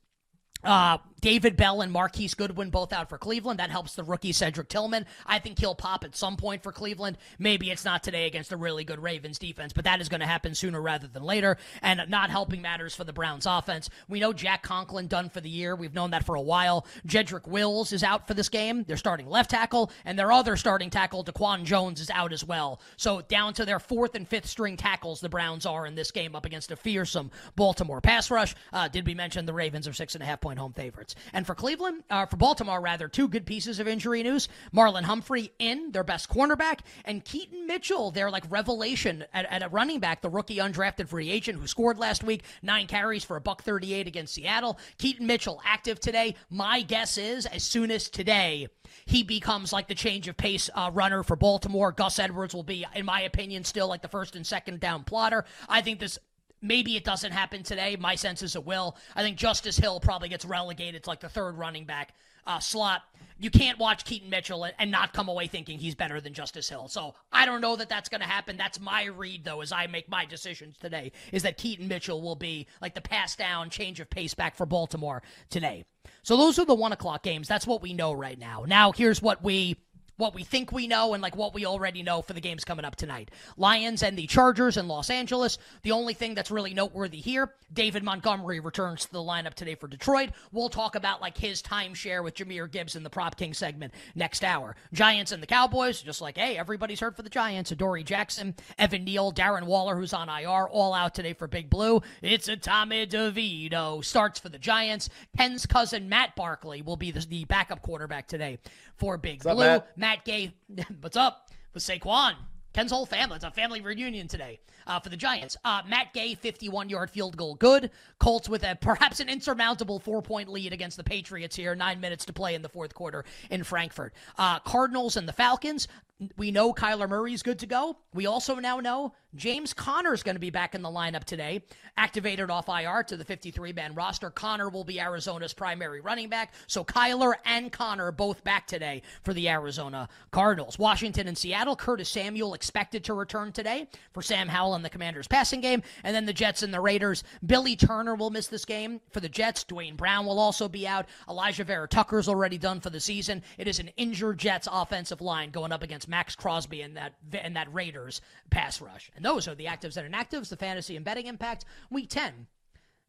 Uh, 0.66 0.98
David 1.20 1.56
Bell 1.56 1.80
and 1.80 1.90
Marquise 1.90 2.34
Goodwin 2.34 2.70
both 2.70 2.92
out 2.92 3.08
for 3.08 3.18
Cleveland. 3.18 3.58
That 3.58 3.70
helps 3.70 3.94
the 3.94 4.04
rookie 4.04 4.32
Cedric 4.32 4.68
Tillman. 4.68 5.06
I 5.26 5.38
think 5.38 5.58
he'll 5.58 5.74
pop 5.74 6.04
at 6.04 6.14
some 6.14 6.36
point 6.36 6.62
for 6.62 6.72
Cleveland. 6.72 7.18
Maybe 7.38 7.70
it's 7.70 7.84
not 7.84 8.02
today 8.02 8.26
against 8.26 8.52
a 8.52 8.56
really 8.56 8.84
good 8.84 9.02
Ravens 9.02 9.38
defense, 9.38 9.72
but 9.72 9.84
that 9.84 10.00
is 10.00 10.08
going 10.08 10.20
to 10.20 10.26
happen 10.26 10.54
sooner 10.54 10.80
rather 10.80 11.08
than 11.08 11.22
later. 11.22 11.56
And 11.82 12.02
not 12.08 12.30
helping 12.30 12.62
matters 12.62 12.94
for 12.94 13.04
the 13.04 13.12
Browns 13.12 13.46
offense. 13.46 13.88
We 14.08 14.20
know 14.20 14.32
Jack 14.32 14.62
Conklin 14.62 15.08
done 15.08 15.30
for 15.30 15.40
the 15.40 15.48
year. 15.48 15.74
We've 15.74 15.94
known 15.94 16.10
that 16.10 16.24
for 16.24 16.34
a 16.34 16.40
while. 16.40 16.86
Jedrick 17.06 17.48
Wills 17.48 17.92
is 17.92 18.04
out 18.04 18.28
for 18.28 18.34
this 18.34 18.48
game. 18.48 18.84
They're 18.86 18.96
starting 18.96 19.26
left 19.26 19.50
tackle, 19.50 19.90
and 20.04 20.18
their 20.18 20.30
other 20.30 20.56
starting 20.56 20.90
tackle, 20.90 21.24
Dawand 21.24 21.64
Jones, 21.64 22.00
is 22.00 22.10
out 22.10 22.32
as 22.32 22.44
well. 22.44 22.80
So 22.96 23.22
down 23.22 23.54
to 23.54 23.64
their 23.64 23.80
fourth 23.80 24.14
and 24.14 24.28
fifth 24.28 24.46
string 24.46 24.76
tackles, 24.76 25.20
the 25.20 25.28
Browns 25.28 25.66
are 25.66 25.86
in 25.86 25.94
this 25.94 26.10
game 26.10 26.36
up 26.36 26.44
against 26.44 26.70
a 26.70 26.76
fearsome 26.76 27.30
Baltimore 27.56 28.00
pass 28.00 28.30
rush. 28.30 28.54
Uh, 28.72 28.88
did 28.88 29.06
we 29.06 29.14
mention 29.14 29.46
the 29.46 29.54
Ravens 29.54 29.88
are 29.88 29.92
six 29.92 30.14
and 30.14 30.22
a 30.22 30.26
half 30.26 30.40
point 30.40 30.55
home 30.56 30.72
favorites? 30.72 31.14
And 31.32 31.46
for 31.46 31.54
Cleveland, 31.54 32.04
uh, 32.10 32.26
for 32.26 32.36
Baltimore, 32.36 32.80
rather, 32.80 33.08
two 33.08 33.28
good 33.28 33.46
pieces 33.46 33.78
of 33.78 33.88
injury 33.88 34.22
news. 34.22 34.48
Marlon 34.74 35.02
Humphrey 35.02 35.52
in, 35.58 35.92
their 35.92 36.04
best 36.04 36.28
cornerback, 36.28 36.80
and 37.04 37.24
Keaton 37.24 37.66
Mitchell, 37.66 38.10
their 38.10 38.30
like 38.30 38.44
revelation 38.50 39.24
at, 39.32 39.46
at 39.46 39.62
a 39.62 39.68
running 39.68 40.00
back, 40.00 40.20
the 40.22 40.28
rookie 40.28 40.56
undrafted 40.56 41.08
free 41.08 41.30
agent 41.30 41.58
who 41.58 41.66
scored 41.66 41.98
last 41.98 42.22
week, 42.24 42.42
nine 42.62 42.86
carries 42.86 43.24
for 43.24 43.36
a 43.36 43.40
buck 43.40 43.62
38 43.62 44.06
against 44.06 44.34
Seattle. 44.34 44.78
Keaton 44.98 45.26
Mitchell 45.26 45.60
active 45.64 46.00
today. 46.00 46.34
My 46.50 46.82
guess 46.82 47.18
is 47.18 47.46
as 47.46 47.62
soon 47.62 47.90
as 47.90 48.08
today, 48.08 48.68
he 49.04 49.22
becomes 49.22 49.72
like 49.72 49.88
the 49.88 49.94
change 49.94 50.28
of 50.28 50.36
pace 50.36 50.70
uh, 50.74 50.90
runner 50.92 51.22
for 51.22 51.36
Baltimore. 51.36 51.92
Gus 51.92 52.18
Edwards 52.18 52.54
will 52.54 52.62
be, 52.62 52.86
in 52.94 53.04
my 53.04 53.22
opinion, 53.22 53.64
still 53.64 53.88
like 53.88 54.02
the 54.02 54.08
first 54.08 54.36
and 54.36 54.46
second 54.46 54.80
down 54.80 55.04
plotter. 55.04 55.44
I 55.68 55.80
think 55.82 56.00
this 56.00 56.18
Maybe 56.66 56.96
it 56.96 57.04
doesn't 57.04 57.32
happen 57.32 57.62
today. 57.62 57.96
My 57.98 58.14
sense 58.14 58.42
is 58.42 58.56
it 58.56 58.64
will. 58.64 58.96
I 59.14 59.22
think 59.22 59.36
Justice 59.36 59.76
Hill 59.76 60.00
probably 60.00 60.28
gets 60.28 60.44
relegated 60.44 61.04
to 61.04 61.10
like 61.10 61.20
the 61.20 61.28
third 61.28 61.56
running 61.56 61.84
back 61.84 62.14
uh, 62.46 62.58
slot. 62.58 63.02
You 63.38 63.50
can't 63.50 63.78
watch 63.78 64.04
Keaton 64.04 64.30
Mitchell 64.30 64.66
and 64.78 64.90
not 64.90 65.12
come 65.12 65.28
away 65.28 65.46
thinking 65.46 65.78
he's 65.78 65.94
better 65.94 66.22
than 66.22 66.32
Justice 66.32 66.68
Hill. 66.70 66.88
So 66.88 67.14
I 67.30 67.44
don't 67.44 67.60
know 67.60 67.76
that 67.76 67.90
that's 67.90 68.08
going 68.08 68.22
to 68.22 68.26
happen. 68.26 68.56
That's 68.56 68.80
my 68.80 69.04
read, 69.04 69.44
though, 69.44 69.60
as 69.60 69.72
I 69.72 69.86
make 69.88 70.08
my 70.08 70.24
decisions 70.24 70.78
today, 70.78 71.12
is 71.32 71.42
that 71.42 71.58
Keaton 71.58 71.86
Mitchell 71.86 72.22
will 72.22 72.36
be 72.36 72.66
like 72.80 72.94
the 72.94 73.02
pass 73.02 73.36
down, 73.36 73.68
change 73.68 74.00
of 74.00 74.08
pace 74.08 74.32
back 74.32 74.56
for 74.56 74.64
Baltimore 74.64 75.22
today. 75.50 75.84
So 76.22 76.36
those 76.36 76.58
are 76.58 76.64
the 76.64 76.74
one 76.74 76.92
o'clock 76.92 77.22
games. 77.22 77.46
That's 77.46 77.66
what 77.66 77.82
we 77.82 77.92
know 77.92 78.12
right 78.12 78.38
now. 78.38 78.64
Now, 78.66 78.92
here's 78.92 79.20
what 79.20 79.42
we 79.42 79.76
what 80.16 80.34
we 80.34 80.44
think 80.44 80.72
we 80.72 80.86
know 80.86 81.14
and 81.14 81.22
like 81.22 81.36
what 81.36 81.54
we 81.54 81.66
already 81.66 82.02
know 82.02 82.22
for 82.22 82.32
the 82.32 82.40
games 82.40 82.64
coming 82.64 82.84
up 82.84 82.96
tonight. 82.96 83.30
Lions 83.56 84.02
and 84.02 84.18
the 84.18 84.26
Chargers 84.26 84.76
in 84.76 84.88
Los 84.88 85.10
Angeles. 85.10 85.58
The 85.82 85.92
only 85.92 86.14
thing 86.14 86.34
that's 86.34 86.50
really 86.50 86.74
noteworthy 86.74 87.18
here, 87.18 87.52
David 87.72 88.02
Montgomery 88.02 88.60
returns 88.60 89.04
to 89.06 89.12
the 89.12 89.18
lineup 89.18 89.54
today 89.54 89.74
for 89.74 89.88
Detroit. 89.88 90.30
We'll 90.52 90.68
talk 90.68 90.94
about 90.94 91.20
like 91.20 91.36
his 91.36 91.62
timeshare 91.62 92.22
with 92.22 92.34
Jahmyr 92.34 92.70
Gibbs 92.70 92.96
in 92.96 93.02
the 93.02 93.10
Prop 93.10 93.36
King 93.36 93.54
segment 93.54 93.92
next 94.14 94.44
hour. 94.44 94.76
Giants 94.92 95.32
and 95.32 95.42
the 95.42 95.46
Cowboys, 95.46 96.00
just 96.00 96.20
like, 96.20 96.36
hey, 96.38 96.56
everybody's 96.56 97.00
hurt 97.00 97.16
for 97.16 97.22
the 97.22 97.30
Giants. 97.30 97.72
Adoree 97.72 98.04
Jackson, 98.04 98.54
Evan 98.78 99.04
Neal, 99.04 99.32
Darren 99.32 99.64
Waller, 99.64 99.96
who's 99.96 100.12
on 100.12 100.28
IR, 100.28 100.68
all 100.68 100.94
out 100.94 101.14
today 101.14 101.32
for 101.32 101.46
Big 101.46 101.70
Blue. 101.70 102.00
It's 102.22 102.48
a 102.48 102.56
Tommy 102.56 103.06
DeVito. 103.06 104.04
Starts 104.04 104.40
for 104.40 104.48
the 104.48 104.58
Giants. 104.58 105.08
Ken's 105.36 105.66
cousin 105.66 106.08
Matt 106.08 106.34
Barkley 106.36 106.82
will 106.82 106.96
be 106.96 107.10
the, 107.10 107.20
the 107.20 107.44
backup 107.44 107.82
quarterback 107.82 108.26
today 108.28 108.58
for 108.96 109.18
Big 109.18 109.44
What's 109.44 109.56
Blue. 109.56 109.66
up, 109.66 109.88
Matt? 110.06 110.24
Gay, 110.24 110.54
what's 111.00 111.16
up? 111.16 111.50
With 111.74 111.82
Saquon. 111.82 112.34
Ken's 112.72 112.92
whole 112.92 113.06
family. 113.06 113.34
It's 113.34 113.44
a 113.44 113.50
family 113.50 113.80
reunion 113.80 114.28
today 114.28 114.60
uh, 114.86 115.00
for 115.00 115.08
the 115.08 115.16
Giants. 115.16 115.56
Uh, 115.64 115.82
Matt 115.88 116.12
Gay, 116.12 116.36
51 116.36 116.88
yard 116.88 117.10
field 117.10 117.36
goal, 117.36 117.56
good. 117.56 117.90
Colts 118.20 118.48
with 118.48 118.62
a 118.62 118.76
perhaps 118.80 119.18
an 119.18 119.28
insurmountable 119.28 119.98
four 119.98 120.22
point 120.22 120.48
lead 120.48 120.72
against 120.72 120.96
the 120.96 121.02
Patriots 121.02 121.56
here. 121.56 121.74
Nine 121.74 121.98
minutes 121.98 122.24
to 122.26 122.32
play 122.32 122.54
in 122.54 122.62
the 122.62 122.68
fourth 122.68 122.94
quarter 122.94 123.24
in 123.50 123.64
Frankfurt. 123.64 124.14
Uh, 124.38 124.60
Cardinals 124.60 125.16
and 125.16 125.26
the 125.26 125.32
Falcons. 125.32 125.88
We 126.36 126.52
know 126.52 126.72
Kyler 126.72 127.08
Murray's 127.08 127.42
good 127.42 127.58
to 127.58 127.66
go. 127.66 127.96
We 128.14 128.26
also 128.26 128.54
now 128.54 128.78
know 128.78 129.12
James 129.36 129.74
Conner 129.74 130.14
is 130.14 130.22
going 130.22 130.34
to 130.34 130.40
be 130.40 130.50
back 130.50 130.74
in 130.74 130.82
the 130.82 130.88
lineup 130.88 131.24
today, 131.24 131.62
activated 131.96 132.50
off 132.50 132.68
IR 132.68 133.02
to 133.04 133.16
the 133.16 133.24
53 133.24 133.72
man 133.72 133.94
roster. 133.94 134.30
Conner 134.30 134.68
will 134.68 134.84
be 134.84 134.98
Arizona's 135.00 135.52
primary 135.52 136.00
running 136.00 136.28
back. 136.28 136.54
So 136.66 136.84
Kyler 136.84 137.34
and 137.44 137.70
Conner 137.70 138.10
both 138.10 138.42
back 138.44 138.66
today 138.66 139.02
for 139.22 139.34
the 139.34 139.48
Arizona 139.48 140.08
Cardinals. 140.30 140.78
Washington 140.78 141.28
and 141.28 141.36
Seattle. 141.36 141.76
Curtis 141.76 142.08
Samuel 142.08 142.54
expected 142.54 143.04
to 143.04 143.14
return 143.14 143.52
today 143.52 143.88
for 144.12 144.22
Sam 144.22 144.48
Howell 144.48 144.74
and 144.74 144.84
the 144.84 144.90
Commanders 144.90 145.28
passing 145.28 145.60
game. 145.60 145.82
And 146.02 146.14
then 146.14 146.26
the 146.26 146.32
Jets 146.32 146.62
and 146.62 146.72
the 146.72 146.80
Raiders. 146.80 147.22
Billy 147.44 147.76
Turner 147.76 148.14
will 148.14 148.30
miss 148.30 148.46
this 148.46 148.64
game 148.64 149.00
for 149.10 149.20
the 149.20 149.28
Jets. 149.28 149.64
Duane 149.64 149.96
Brown 149.96 150.26
will 150.26 150.38
also 150.38 150.68
be 150.68 150.86
out. 150.86 151.06
Alijah 151.28 151.66
Vera 151.66 151.88
Tucker's 151.88 152.28
already 152.28 152.58
done 152.58 152.80
for 152.80 152.90
the 152.90 153.00
season. 153.00 153.42
It 153.58 153.68
is 153.68 153.78
an 153.78 153.90
injured 153.96 154.38
Jets 154.38 154.68
offensive 154.70 155.20
line 155.20 155.50
going 155.50 155.72
up 155.72 155.82
against 155.82 156.08
Maxx 156.08 156.34
Crosby 156.34 156.82
and 156.82 156.96
that 156.96 157.14
and 157.32 157.56
that 157.56 157.72
Raiders 157.72 158.20
pass 158.50 158.80
rush. 158.80 159.10
And 159.16 159.25
those 159.26 159.48
are 159.48 159.56
the 159.56 159.64
actives 159.64 159.96
and 159.96 160.12
inactives, 160.14 160.50
the 160.50 160.56
fantasy 160.56 160.94
and 160.94 161.04
betting 161.04 161.26
impact. 161.26 161.64
Week 161.90 162.08
10, 162.08 162.46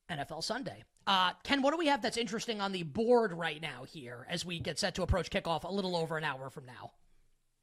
NFL 0.09 0.43
Sunday. 0.43 0.83
Uh, 1.05 1.33
Ken, 1.43 1.61
what 1.61 1.71
do 1.71 1.77
we 1.77 1.87
have 1.87 2.01
that's 2.01 2.17
interesting 2.17 2.59
on 2.59 2.71
the 2.71 2.81
board 2.81 3.31
right 3.31 3.61
now 3.61 3.83
here 3.83 4.25
as 4.27 4.43
we 4.43 4.59
get 4.59 4.79
set 4.79 4.95
to 4.95 5.03
approach 5.03 5.29
kickoff 5.29 5.63
a 5.63 5.71
little 5.71 5.95
over 5.95 6.17
an 6.17 6.23
hour 6.23 6.49
from 6.49 6.65
now? 6.65 6.91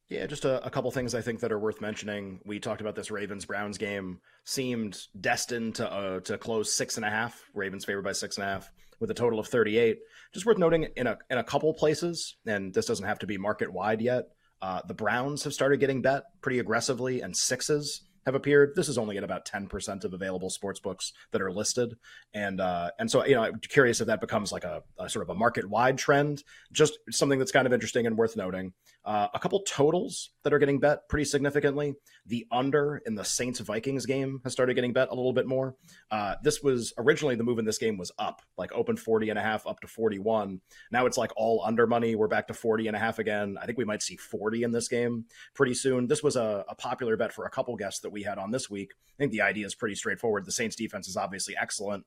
Yeah, 0.07 0.25
just 0.25 0.45
a, 0.45 0.65
a, 0.65 0.69
couple 0.69 0.89
things 0.91 1.13
I 1.13 1.21
think 1.21 1.41
that 1.41 1.51
are 1.51 1.59
worth 1.59 1.81
mentioning. 1.81 2.39
We 2.45 2.59
talked 2.59 2.79
about 2.79 2.95
this 2.95 3.11
Ravens 3.11 3.43
Browns 3.43 3.77
game 3.77 4.21
seemed 4.45 4.99
destined 5.19 5.75
to 5.75 5.91
uh, 5.91 6.19
to 6.21 6.37
close 6.37 6.71
six 6.71 6.95
and 6.95 7.05
a 7.05 7.09
half. 7.09 7.43
Ravens 7.55 7.83
favored 7.85 8.03
by 8.03 8.11
six 8.13 8.37
and 8.37 8.45
a 8.45 8.47
half 8.47 8.71
with 8.99 9.09
a 9.09 9.15
total 9.15 9.39
of 9.39 9.47
thirty 9.47 9.79
eight. 9.79 9.97
Just 10.31 10.45
worth 10.45 10.59
noting 10.59 10.87
in 10.95 11.07
a 11.07 11.17
in 11.31 11.39
a 11.39 11.43
couple 11.43 11.73
places, 11.73 12.37
and 12.45 12.71
this 12.71 12.85
doesn't 12.85 13.07
have 13.07 13.19
to 13.19 13.27
be 13.27 13.39
market 13.39 13.73
wide 13.73 13.99
yet. 13.99 14.25
Uh, 14.61 14.81
the 14.87 14.93
Browns 14.93 15.43
have 15.43 15.53
started 15.53 15.79
getting 15.79 16.03
bet 16.03 16.23
pretty 16.41 16.59
aggressively 16.59 17.21
and 17.21 17.35
sixes 17.35 18.03
have 18.25 18.35
appeared. 18.35 18.73
This 18.75 18.89
is 18.89 18.97
only 18.97 19.17
at 19.17 19.23
about 19.23 19.45
10% 19.45 20.03
of 20.03 20.13
available 20.13 20.49
sports 20.49 20.79
books 20.79 21.13
that 21.31 21.41
are 21.41 21.51
listed. 21.51 21.95
And 22.33 22.59
uh, 22.59 22.91
and 22.99 23.09
so, 23.09 23.25
you 23.25 23.35
know, 23.35 23.43
I'm 23.43 23.59
curious 23.59 24.01
if 24.01 24.07
that 24.07 24.21
becomes 24.21 24.51
like 24.51 24.63
a, 24.63 24.83
a 24.99 25.09
sort 25.09 25.23
of 25.23 25.29
a 25.29 25.37
market 25.37 25.69
wide 25.69 25.97
trend. 25.97 26.43
Just 26.71 26.97
something 27.11 27.39
that's 27.39 27.51
kind 27.51 27.67
of 27.67 27.73
interesting 27.73 28.07
and 28.07 28.17
worth 28.17 28.35
noting. 28.35 28.73
Uh, 29.05 29.27
a 29.35 29.39
couple 29.39 29.59
totals 29.61 30.31
that 30.43 30.51
are 30.51 30.57
getting 30.57 30.79
bet 30.79 31.07
pretty 31.07 31.25
significantly. 31.25 31.93
The 32.25 32.47
under 32.51 33.03
in 33.05 33.13
the 33.13 33.23
Saints 33.23 33.59
Vikings 33.59 34.07
game 34.07 34.41
has 34.43 34.51
started 34.51 34.73
getting 34.73 34.93
bet 34.93 35.09
a 35.11 35.13
little 35.13 35.33
bit 35.33 35.45
more. 35.45 35.75
Uh, 36.09 36.35
this 36.41 36.63
was 36.63 36.91
originally 36.97 37.35
the 37.35 37.43
move 37.43 37.59
in 37.59 37.65
this 37.65 37.77
game 37.77 37.97
was 37.97 38.11
up, 38.17 38.41
like 38.57 38.71
open 38.73 38.97
40 38.97 39.29
and 39.29 39.37
a 39.37 39.43
half 39.43 39.67
up 39.67 39.79
to 39.81 39.87
41. 39.87 40.59
Now 40.91 41.05
it's 41.05 41.17
like 41.17 41.31
all 41.37 41.61
under 41.63 41.85
money. 41.85 42.15
We're 42.15 42.27
back 42.27 42.47
to 42.47 42.55
40 42.55 42.87
and 42.87 42.95
a 42.95 42.99
half 42.99 43.19
again. 43.19 43.57
I 43.61 43.67
think 43.67 43.77
we 43.77 43.85
might 43.85 44.01
see 44.01 44.17
40 44.17 44.63
in 44.63 44.71
this 44.71 44.87
game 44.87 45.25
pretty 45.53 45.75
soon. 45.75 46.07
This 46.07 46.23
was 46.23 46.35
a, 46.35 46.65
a 46.67 46.73
popular 46.73 47.15
bet 47.15 47.31
for 47.31 47.45
a 47.45 47.49
couple 47.51 47.75
guests 47.75 47.99
that 47.99 48.09
we 48.09 48.23
had 48.23 48.39
on 48.39 48.49
this 48.49 48.71
week. 48.71 48.93
I 48.93 49.17
think 49.19 49.31
the 49.31 49.41
idea 49.41 49.67
is 49.67 49.75
pretty 49.75 49.95
straightforward. 49.95 50.45
The 50.45 50.51
Saints 50.51 50.75
defense 50.75 51.07
is 51.07 51.15
obviously 51.15 51.55
excellent. 51.55 52.05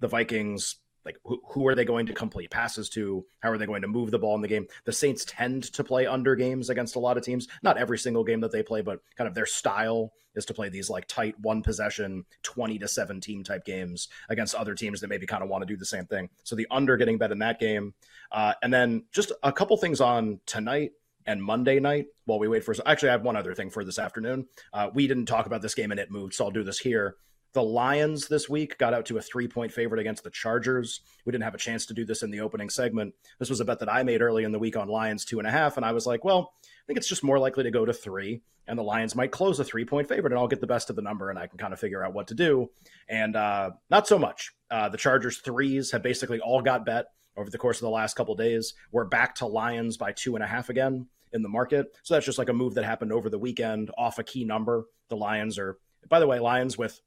The 0.00 0.08
Vikings 0.08 0.76
like 1.04 1.16
who, 1.24 1.40
who 1.50 1.66
are 1.66 1.74
they 1.74 1.84
going 1.84 2.06
to 2.06 2.12
complete 2.12 2.50
passes 2.50 2.88
to 2.88 3.24
how 3.40 3.50
are 3.50 3.58
they 3.58 3.66
going 3.66 3.82
to 3.82 3.88
move 3.88 4.10
the 4.10 4.18
ball 4.18 4.34
in 4.34 4.42
the 4.42 4.48
game 4.48 4.66
the 4.84 4.92
saints 4.92 5.24
tend 5.26 5.64
to 5.64 5.84
play 5.84 6.06
under 6.06 6.34
games 6.34 6.70
against 6.70 6.96
a 6.96 6.98
lot 6.98 7.16
of 7.16 7.24
teams 7.24 7.48
not 7.62 7.78
every 7.78 7.98
single 7.98 8.24
game 8.24 8.40
that 8.40 8.52
they 8.52 8.62
play 8.62 8.80
but 8.80 9.00
kind 9.16 9.28
of 9.28 9.34
their 9.34 9.46
style 9.46 10.12
is 10.34 10.44
to 10.44 10.54
play 10.54 10.68
these 10.68 10.88
like 10.88 11.06
tight 11.08 11.34
one 11.40 11.62
possession 11.62 12.24
20 12.42 12.78
to 12.78 12.88
17 12.88 13.44
type 13.44 13.64
games 13.64 14.08
against 14.28 14.54
other 14.54 14.74
teams 14.74 15.00
that 15.00 15.08
maybe 15.08 15.26
kind 15.26 15.42
of 15.42 15.48
want 15.48 15.62
to 15.62 15.66
do 15.66 15.76
the 15.76 15.84
same 15.84 16.06
thing 16.06 16.28
so 16.44 16.56
the 16.56 16.66
under 16.70 16.96
getting 16.96 17.18
bet 17.18 17.32
in 17.32 17.38
that 17.38 17.58
game 17.60 17.94
uh, 18.30 18.54
and 18.62 18.72
then 18.72 19.04
just 19.12 19.32
a 19.42 19.52
couple 19.52 19.76
things 19.76 20.00
on 20.00 20.40
tonight 20.46 20.92
and 21.26 21.42
Monday 21.42 21.78
night 21.78 22.06
while 22.24 22.38
we 22.38 22.48
wait 22.48 22.64
for. 22.64 22.74
Actually, 22.86 23.10
I 23.10 23.12
have 23.12 23.22
one 23.22 23.36
other 23.36 23.54
thing 23.54 23.70
for 23.70 23.84
this 23.84 23.98
afternoon. 23.98 24.46
Uh, 24.72 24.90
we 24.92 25.06
didn't 25.06 25.26
talk 25.26 25.46
about 25.46 25.62
this 25.62 25.74
game 25.74 25.90
and 25.90 26.00
it 26.00 26.10
moved, 26.10 26.34
so 26.34 26.44
I'll 26.44 26.50
do 26.50 26.64
this 26.64 26.78
here. 26.78 27.16
The 27.54 27.62
Lions 27.62 28.28
this 28.28 28.48
week 28.48 28.78
got 28.78 28.94
out 28.94 29.04
to 29.06 29.18
a 29.18 29.22
three 29.22 29.46
point 29.46 29.72
favorite 29.72 30.00
against 30.00 30.24
the 30.24 30.30
Chargers. 30.30 31.00
We 31.26 31.32
didn't 31.32 31.44
have 31.44 31.54
a 31.54 31.58
chance 31.58 31.84
to 31.86 31.94
do 31.94 32.04
this 32.04 32.22
in 32.22 32.30
the 32.30 32.40
opening 32.40 32.70
segment. 32.70 33.14
This 33.38 33.50
was 33.50 33.60
a 33.60 33.64
bet 33.64 33.78
that 33.80 33.92
I 33.92 34.02
made 34.02 34.22
early 34.22 34.44
in 34.44 34.52
the 34.52 34.58
week 34.58 34.76
on 34.76 34.88
Lions 34.88 35.24
two 35.24 35.38
and 35.38 35.46
a 35.46 35.50
half. 35.50 35.76
And 35.76 35.84
I 35.84 35.92
was 35.92 36.06
like, 36.06 36.24
well, 36.24 36.54
I 36.64 36.86
think 36.86 36.96
it's 36.96 37.08
just 37.08 37.22
more 37.22 37.38
likely 37.38 37.64
to 37.64 37.70
go 37.70 37.84
to 37.84 37.92
three. 37.92 38.40
And 38.66 38.78
the 38.78 38.82
Lions 38.82 39.14
might 39.14 39.32
close 39.32 39.60
a 39.60 39.64
three 39.64 39.84
point 39.84 40.08
favorite, 40.08 40.32
and 40.32 40.38
I'll 40.38 40.48
get 40.48 40.60
the 40.60 40.66
best 40.66 40.88
of 40.88 40.96
the 40.96 41.02
number 41.02 41.28
and 41.28 41.38
I 41.38 41.46
can 41.46 41.58
kind 41.58 41.74
of 41.74 41.80
figure 41.80 42.02
out 42.02 42.14
what 42.14 42.28
to 42.28 42.34
do. 42.34 42.70
And 43.08 43.36
uh, 43.36 43.72
not 43.90 44.08
so 44.08 44.18
much. 44.18 44.52
Uh, 44.70 44.88
the 44.88 44.96
Chargers 44.96 45.38
threes 45.38 45.90
have 45.90 46.02
basically 46.02 46.40
all 46.40 46.62
got 46.62 46.86
bet 46.86 47.06
over 47.36 47.50
the 47.50 47.58
course 47.58 47.78
of 47.78 47.82
the 47.82 47.90
last 47.90 48.14
couple 48.14 48.34
days. 48.34 48.72
We're 48.92 49.04
back 49.04 49.34
to 49.36 49.46
Lions 49.46 49.98
by 49.98 50.12
two 50.12 50.36
and 50.36 50.44
a 50.44 50.46
half 50.46 50.70
again 50.70 51.06
in 51.32 51.42
the 51.42 51.48
market. 51.48 51.94
So 52.02 52.14
that's 52.14 52.26
just 52.26 52.38
like 52.38 52.48
a 52.48 52.54
move 52.54 52.74
that 52.74 52.84
happened 52.84 53.12
over 53.12 53.28
the 53.28 53.38
weekend 53.38 53.90
off 53.98 54.18
a 54.18 54.24
key 54.24 54.44
number. 54.44 54.84
The 55.08 55.16
Lions 55.16 55.58
are, 55.58 55.78
by 56.08 56.18
the 56.18 56.26
way, 56.26 56.38
Lions 56.38 56.78
with 56.78 57.00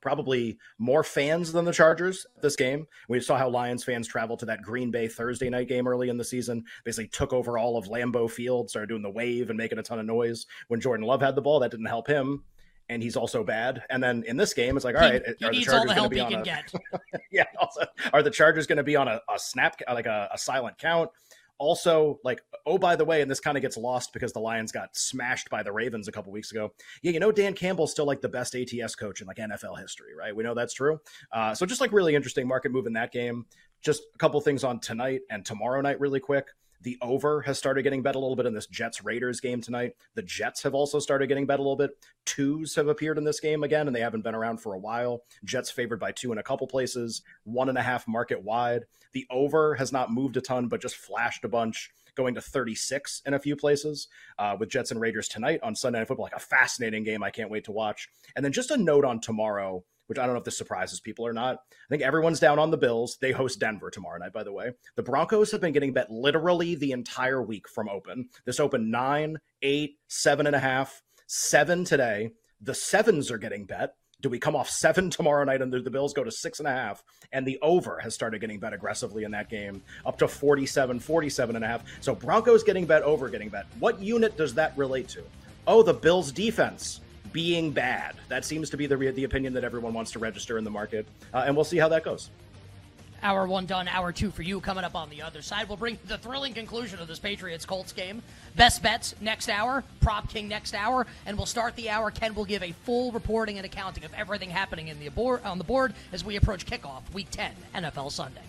probably 0.00 0.58
more 0.78 1.02
fans 1.02 1.52
than 1.52 1.64
the 1.64 1.72
Chargers 1.72 2.26
this 2.40 2.56
game. 2.56 2.86
We 3.08 3.20
saw 3.20 3.36
how 3.36 3.48
Lions 3.48 3.84
fans 3.84 4.06
traveled 4.06 4.38
to 4.40 4.46
that 4.46 4.62
Green 4.62 4.90
Bay 4.90 5.08
Thursday 5.08 5.50
night 5.50 5.68
game 5.68 5.86
early 5.86 6.08
in 6.08 6.16
the 6.16 6.24
season, 6.24 6.64
basically 6.84 7.08
took 7.08 7.32
over 7.32 7.58
all 7.58 7.76
of 7.76 7.86
Lambeau 7.86 8.30
Field, 8.30 8.70
started 8.70 8.88
doing 8.88 9.02
the 9.02 9.10
wave 9.10 9.50
and 9.50 9.56
making 9.56 9.78
a 9.78 9.82
ton 9.82 9.98
of 9.98 10.06
noise 10.06 10.46
when 10.68 10.80
Jordan 10.80 11.06
Love 11.06 11.20
had 11.20 11.34
the 11.34 11.42
ball. 11.42 11.60
That 11.60 11.70
didn't 11.70 11.86
help 11.86 12.06
him. 12.06 12.44
And 12.90 13.02
he's 13.02 13.16
also 13.16 13.44
bad. 13.44 13.82
And 13.90 14.02
then 14.02 14.24
in 14.26 14.38
this 14.38 14.54
game, 14.54 14.74
it's 14.74 14.84
like, 14.84 14.94
all 14.94 15.02
right, 15.02 15.22
he, 15.38 15.44
are 15.44 15.52
he 15.52 15.58
the 15.58 15.64
Chargers 15.66 15.94
going 15.94 16.04
to 16.04 16.08
be 16.08 16.20
on 16.20 16.34
a, 16.34 16.42
get. 16.42 16.72
yeah, 17.30 17.44
also, 17.60 17.84
are 18.14 18.22
the 18.22 18.30
Chargers 18.30 18.66
going 18.66 18.78
to 18.78 18.82
be 18.82 18.96
on 18.96 19.08
a, 19.08 19.20
a 19.28 19.38
snap, 19.38 19.78
like 19.86 20.06
a, 20.06 20.30
a 20.32 20.38
silent 20.38 20.78
count? 20.78 21.10
Also 21.58 22.18
like 22.24 22.40
oh 22.66 22.78
by 22.78 22.96
the 22.96 23.04
way 23.04 23.20
and 23.20 23.30
this 23.30 23.40
kind 23.40 23.56
of 23.56 23.62
gets 23.62 23.76
lost 23.76 24.12
because 24.12 24.32
the 24.32 24.40
lions 24.40 24.72
got 24.72 24.96
smashed 24.96 25.50
by 25.50 25.62
the 25.62 25.72
ravens 25.72 26.08
a 26.08 26.12
couple 26.12 26.32
weeks 26.32 26.50
ago. 26.50 26.72
Yeah 27.02 27.12
you 27.12 27.20
know 27.20 27.32
dan 27.32 27.54
campbell's 27.54 27.90
still 27.90 28.06
like 28.06 28.20
the 28.20 28.28
best 28.28 28.54
ats 28.54 28.94
coach 28.94 29.20
in 29.20 29.26
like 29.26 29.36
nfl 29.36 29.78
history 29.78 30.14
right? 30.16 30.34
We 30.34 30.44
know 30.44 30.54
that's 30.54 30.74
true. 30.74 31.00
Uh, 31.32 31.54
so 31.54 31.66
just 31.66 31.80
like 31.80 31.92
really 31.92 32.14
interesting 32.14 32.46
market 32.46 32.72
move 32.72 32.86
in 32.86 32.92
that 32.94 33.12
game. 33.12 33.46
Just 33.80 34.02
a 34.14 34.18
couple 34.18 34.40
things 34.40 34.64
on 34.64 34.80
tonight 34.80 35.20
and 35.30 35.44
tomorrow 35.44 35.80
night 35.80 36.00
really 36.00 36.20
quick 36.20 36.46
the 36.80 36.98
over 37.02 37.42
has 37.42 37.58
started 37.58 37.82
getting 37.82 38.02
bet 38.02 38.14
a 38.14 38.18
little 38.18 38.36
bit 38.36 38.46
in 38.46 38.54
this 38.54 38.66
Jets 38.66 39.04
Raiders 39.04 39.40
game 39.40 39.60
tonight. 39.60 39.92
The 40.14 40.22
Jets 40.22 40.62
have 40.62 40.74
also 40.74 40.98
started 40.98 41.26
getting 41.26 41.46
bet 41.46 41.58
a 41.58 41.62
little 41.62 41.76
bit. 41.76 41.90
Twos 42.24 42.74
have 42.76 42.88
appeared 42.88 43.18
in 43.18 43.24
this 43.24 43.40
game 43.40 43.64
again, 43.64 43.86
and 43.86 43.96
they 43.96 44.00
haven't 44.00 44.22
been 44.22 44.34
around 44.34 44.58
for 44.58 44.74
a 44.74 44.78
while. 44.78 45.22
Jets 45.44 45.70
favored 45.70 46.00
by 46.00 46.12
two 46.12 46.32
in 46.32 46.38
a 46.38 46.42
couple 46.42 46.66
places, 46.66 47.22
one 47.44 47.68
and 47.68 47.78
a 47.78 47.82
half 47.82 48.06
market 48.06 48.42
wide. 48.42 48.84
The 49.12 49.26
over 49.30 49.74
has 49.74 49.92
not 49.92 50.12
moved 50.12 50.36
a 50.36 50.40
ton, 50.40 50.68
but 50.68 50.80
just 50.80 50.96
flashed 50.96 51.44
a 51.44 51.48
bunch 51.48 51.90
going 52.18 52.34
to 52.34 52.40
36 52.40 53.22
in 53.26 53.34
a 53.34 53.38
few 53.38 53.54
places 53.54 54.08
uh, 54.38 54.56
with 54.58 54.68
Jets 54.68 54.90
and 54.90 55.00
Raiders 55.00 55.28
tonight 55.28 55.60
on 55.62 55.74
Sunday 55.74 56.00
Night 56.00 56.08
Football. 56.08 56.24
Like 56.24 56.34
a 56.34 56.40
fascinating 56.40 57.04
game. 57.04 57.22
I 57.22 57.30
can't 57.30 57.50
wait 57.50 57.64
to 57.64 57.72
watch. 57.72 58.08
And 58.34 58.44
then 58.44 58.52
just 58.52 58.72
a 58.72 58.76
note 58.76 59.04
on 59.04 59.20
tomorrow 59.20 59.84
which 60.08 60.18
I 60.18 60.24
don't 60.24 60.34
know 60.34 60.38
if 60.38 60.44
this 60.44 60.58
surprises 60.58 61.00
people 61.00 61.26
or 61.26 61.32
not. 61.32 61.56
I 61.70 61.88
think 61.90 62.02
everyone's 62.02 62.40
down 62.40 62.58
on 62.58 62.70
the 62.70 62.76
Bills. 62.76 63.18
They 63.20 63.30
host 63.30 63.60
Denver 63.60 63.90
tomorrow 63.90 64.18
night, 64.18 64.32
by 64.32 64.42
the 64.42 64.52
way. 64.52 64.72
The 64.96 65.02
Broncos 65.02 65.52
have 65.52 65.60
been 65.60 65.72
getting 65.72 65.92
bet 65.92 66.10
literally 66.10 66.74
the 66.74 66.92
entire 66.92 67.42
week 67.42 67.68
from 67.68 67.88
open. 67.88 68.28
This 68.44 68.58
open 68.58 68.90
nine, 68.90 69.36
eight, 69.62 69.98
seven 70.08 70.46
and 70.46 70.56
a 70.56 70.60
half, 70.60 71.02
seven 71.26 71.84
today. 71.84 72.32
The 72.60 72.74
sevens 72.74 73.30
are 73.30 73.38
getting 73.38 73.66
bet. 73.66 73.94
Do 74.20 74.30
we 74.30 74.38
come 74.38 74.56
off 74.56 74.70
seven 74.70 75.10
tomorrow 75.10 75.44
night 75.44 75.60
and 75.60 75.72
the 75.72 75.90
Bills 75.90 76.14
go 76.14 76.24
to 76.24 76.32
six 76.32 76.58
and 76.58 76.66
a 76.66 76.72
half? 76.72 77.04
And 77.32 77.46
the 77.46 77.58
over 77.60 78.00
has 78.00 78.14
started 78.14 78.40
getting 78.40 78.58
bet 78.58 78.72
aggressively 78.72 79.24
in 79.24 79.30
that 79.32 79.50
game, 79.50 79.82
up 80.06 80.18
to 80.18 80.26
47, 80.26 80.98
47 81.00 81.54
and 81.54 81.64
a 81.64 81.68
half. 81.68 81.84
So 82.00 82.14
Broncos 82.14 82.64
getting 82.64 82.86
bet, 82.86 83.02
over 83.02 83.28
getting 83.28 83.50
bet. 83.50 83.66
What 83.78 84.00
unit 84.00 84.38
does 84.38 84.54
that 84.54 84.76
relate 84.76 85.08
to? 85.10 85.22
Oh, 85.66 85.82
the 85.82 85.92
Bills 85.92 86.32
defense 86.32 87.02
being 87.32 87.70
bad. 87.70 88.16
That 88.28 88.44
seems 88.44 88.70
to 88.70 88.76
be 88.76 88.86
the 88.86 88.96
the 88.96 89.24
opinion 89.24 89.52
that 89.54 89.64
everyone 89.64 89.94
wants 89.94 90.10
to 90.12 90.18
register 90.18 90.58
in 90.58 90.64
the 90.64 90.70
market, 90.70 91.06
uh, 91.32 91.44
and 91.46 91.54
we'll 91.54 91.64
see 91.64 91.78
how 91.78 91.88
that 91.88 92.04
goes. 92.04 92.30
Hour 93.20 93.48
one 93.48 93.66
done, 93.66 93.88
hour 93.88 94.12
two 94.12 94.30
for 94.30 94.42
you. 94.42 94.60
Coming 94.60 94.84
up 94.84 94.94
on 94.94 95.10
the 95.10 95.22
other 95.22 95.42
side, 95.42 95.68
we'll 95.68 95.76
bring 95.76 95.98
the 96.06 96.18
thrilling 96.18 96.54
conclusion 96.54 97.00
of 97.00 97.08
this 97.08 97.18
Patriots 97.18 97.66
Colts 97.66 97.92
game. 97.92 98.22
Best 98.54 98.80
bets 98.80 99.14
next 99.20 99.48
hour, 99.48 99.82
Prop 100.00 100.28
King 100.28 100.46
next 100.46 100.72
hour, 100.72 101.04
and 101.26 101.36
we'll 101.36 101.46
start 101.46 101.74
the 101.74 101.90
hour. 101.90 102.12
Ken 102.12 102.34
will 102.34 102.44
give 102.44 102.62
a 102.62 102.72
full 102.84 103.10
reporting 103.10 103.56
and 103.56 103.66
accounting 103.66 104.04
of 104.04 104.14
everything 104.14 104.50
happening 104.50 104.88
in 104.88 105.00
the 105.00 105.08
on 105.44 105.58
the 105.58 105.64
board 105.64 105.94
as 106.12 106.24
we 106.24 106.36
approach 106.36 106.64
kickoff, 106.64 107.02
Week 107.12 107.28
10, 107.30 107.50
NFL 107.74 108.12
Sunday. 108.12 108.42